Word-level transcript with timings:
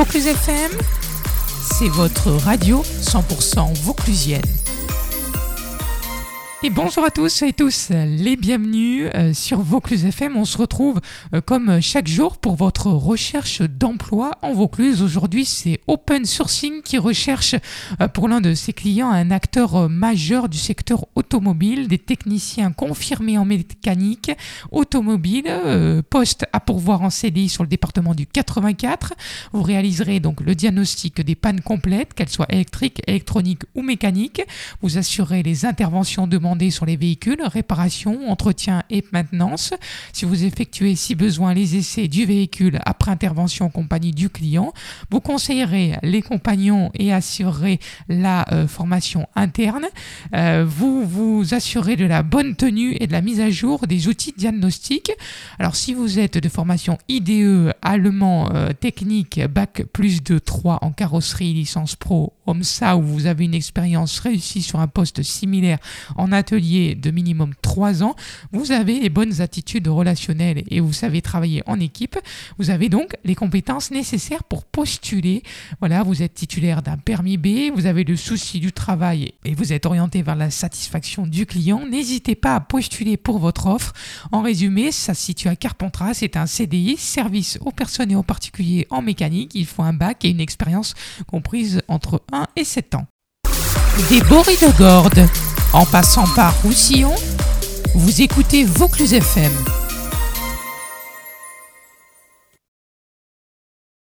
Vaucluse 0.00 0.28
FM, 0.28 0.70
c'est 1.60 1.88
votre 1.88 2.30
radio 2.30 2.82
100% 3.02 3.74
vauclusienne. 3.82 4.59
Et 6.62 6.68
bonjour 6.68 7.06
à 7.06 7.10
tous 7.10 7.40
et 7.40 7.54
tous, 7.54 7.88
les 7.88 8.36
bienvenus 8.36 9.08
euh, 9.14 9.32
sur 9.32 9.60
Vaucluse 9.60 10.04
FM. 10.04 10.36
On 10.36 10.44
se 10.44 10.58
retrouve 10.58 11.00
euh, 11.34 11.40
comme 11.40 11.80
chaque 11.80 12.06
jour 12.06 12.36
pour 12.36 12.54
votre 12.54 12.88
recherche 12.88 13.62
d'emploi 13.62 14.32
en 14.42 14.52
Vaucluse. 14.52 15.00
Aujourd'hui, 15.00 15.46
c'est 15.46 15.80
Open 15.86 16.26
Sourcing 16.26 16.82
qui 16.82 16.98
recherche 16.98 17.54
euh, 18.02 18.08
pour 18.08 18.28
l'un 18.28 18.42
de 18.42 18.52
ses 18.52 18.74
clients 18.74 19.08
un 19.08 19.30
acteur 19.30 19.88
majeur 19.88 20.50
du 20.50 20.58
secteur 20.58 21.06
automobile, 21.14 21.88
des 21.88 21.96
techniciens 21.96 22.72
confirmés 22.72 23.38
en 23.38 23.46
mécanique 23.46 24.30
automobile, 24.70 26.02
poste 26.10 26.44
à 26.52 26.60
pourvoir 26.60 27.00
en 27.00 27.08
CDI 27.08 27.48
sur 27.48 27.62
le 27.62 27.70
département 27.70 28.14
du 28.14 28.26
84. 28.26 29.14
Vous 29.52 29.62
réaliserez 29.62 30.20
donc 30.20 30.42
le 30.42 30.54
diagnostic 30.54 31.22
des 31.22 31.34
pannes 31.34 31.62
complètes, 31.62 32.12
qu'elles 32.12 32.28
soient 32.28 32.52
électriques, 32.52 33.00
électroniques 33.06 33.62
ou 33.74 33.80
mécaniques. 33.80 34.42
Vous 34.82 34.98
assurez 34.98 35.42
les 35.42 35.64
interventions 35.64 36.26
demandées 36.26 36.49
sur 36.70 36.84
les 36.84 36.96
véhicules, 36.96 37.40
réparation, 37.42 38.28
entretien 38.28 38.82
et 38.90 39.04
maintenance. 39.12 39.72
Si 40.12 40.24
vous 40.24 40.44
effectuez 40.44 40.96
si 40.96 41.14
besoin 41.14 41.54
les 41.54 41.76
essais 41.76 42.08
du 42.08 42.26
véhicule 42.26 42.80
après 42.84 43.10
intervention 43.10 43.66
en 43.66 43.70
compagnie 43.70 44.12
du 44.12 44.28
client, 44.28 44.72
vous 45.10 45.20
conseillerez 45.20 45.96
les 46.02 46.22
compagnons 46.22 46.90
et 46.94 47.12
assurerez 47.12 47.78
la 48.08 48.52
euh, 48.52 48.66
formation 48.66 49.28
interne. 49.36 49.86
Euh, 50.34 50.66
vous 50.68 51.06
vous 51.06 51.54
assurez 51.54 51.96
de 51.96 52.04
la 52.04 52.22
bonne 52.22 52.56
tenue 52.56 52.96
et 53.00 53.06
de 53.06 53.12
la 53.12 53.20
mise 53.20 53.40
à 53.40 53.50
jour 53.50 53.86
des 53.86 54.08
outils 54.08 54.34
diagnostiques. 54.36 55.12
Alors 55.58 55.76
si 55.76 55.94
vous 55.94 56.18
êtes 56.18 56.36
de 56.36 56.48
formation 56.48 56.98
IDE, 57.08 57.72
allemand, 57.80 58.50
euh, 58.54 58.72
technique, 58.72 59.40
bac 59.46 59.84
plus 59.92 60.22
de 60.22 60.38
3 60.38 60.80
en 60.82 60.90
carrosserie, 60.90 61.54
licence 61.54 61.94
pro, 61.94 62.34
OMSA, 62.46 62.96
où 62.96 63.02
vous 63.02 63.26
avez 63.26 63.44
une 63.44 63.54
expérience 63.54 64.18
réussie 64.18 64.62
sur 64.62 64.80
un 64.80 64.88
poste 64.88 65.22
similaire 65.22 65.78
en 66.16 66.32
atelier 66.40 66.94
de 66.94 67.10
minimum 67.10 67.52
3 67.62 68.02
ans, 68.02 68.16
vous 68.52 68.72
avez 68.72 68.98
les 68.98 69.10
bonnes 69.10 69.40
attitudes 69.40 69.86
relationnelles 69.86 70.64
et 70.68 70.80
vous 70.80 70.92
savez 70.92 71.22
travailler 71.22 71.62
en 71.66 71.78
équipe. 71.78 72.18
Vous 72.58 72.70
avez 72.70 72.88
donc 72.88 73.14
les 73.24 73.34
compétences 73.34 73.90
nécessaires 73.90 74.42
pour 74.44 74.64
postuler. 74.64 75.42
Voilà, 75.78 76.02
vous 76.02 76.22
êtes 76.22 76.34
titulaire 76.34 76.82
d'un 76.82 76.96
permis 76.96 77.36
B, 77.36 77.70
vous 77.74 77.86
avez 77.86 78.04
le 78.04 78.16
souci 78.16 78.58
du 78.58 78.72
travail 78.72 79.32
et 79.44 79.54
vous 79.54 79.72
êtes 79.72 79.86
orienté 79.86 80.22
vers 80.22 80.36
la 80.36 80.50
satisfaction 80.50 81.26
du 81.26 81.46
client. 81.46 81.86
N'hésitez 81.86 82.34
pas 82.34 82.56
à 82.56 82.60
postuler 82.60 83.16
pour 83.16 83.38
votre 83.38 83.66
offre. 83.66 83.92
En 84.32 84.42
résumé, 84.42 84.90
ça 84.92 85.14
se 85.14 85.22
situe 85.22 85.48
à 85.48 85.56
Carpentras, 85.56 86.14
c'est 86.14 86.36
un 86.36 86.46
CDI, 86.46 86.96
service 86.96 87.58
aux 87.60 87.72
personnes 87.72 88.10
et 88.10 88.16
aux 88.16 88.22
particuliers 88.22 88.86
en 88.90 89.02
mécanique. 89.02 89.52
Il 89.54 89.66
faut 89.66 89.82
un 89.82 89.92
bac 89.92 90.24
et 90.24 90.30
une 90.30 90.40
expérience 90.40 90.94
comprise 91.26 91.82
entre 91.88 92.22
1 92.32 92.46
et 92.56 92.64
7 92.64 92.94
ans. 92.94 93.06
Des 94.08 94.20
Boris 94.22 94.60
de 94.60 94.78
Gordes 94.78 95.28
en 95.72 95.86
passant 95.86 96.24
par 96.34 96.54
Roussillon, 96.62 97.14
vous 97.94 98.22
écoutez 98.22 98.64
Vaucluse 98.64 99.14
FM 99.14 99.52